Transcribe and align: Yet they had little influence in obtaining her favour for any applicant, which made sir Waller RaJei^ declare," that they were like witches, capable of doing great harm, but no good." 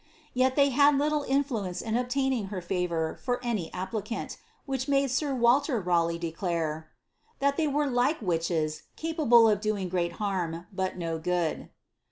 Yet 0.33 0.55
they 0.55 0.69
had 0.69 0.97
little 0.97 1.21
influence 1.21 1.79
in 1.79 1.95
obtaining 1.95 2.45
her 2.45 2.59
favour 2.59 3.19
for 3.21 3.39
any 3.45 3.71
applicant, 3.71 4.37
which 4.65 4.87
made 4.87 5.11
sir 5.11 5.35
Waller 5.35 5.79
RaJei^ 5.79 6.19
declare," 6.19 6.89
that 7.39 7.55
they 7.55 7.67
were 7.67 7.85
like 7.85 8.19
witches, 8.19 8.81
capable 8.95 9.47
of 9.47 9.61
doing 9.61 9.89
great 9.89 10.13
harm, 10.13 10.65
but 10.73 10.97
no 10.97 11.19
good." 11.19 11.69